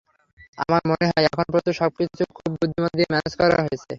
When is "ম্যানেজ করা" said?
3.13-3.57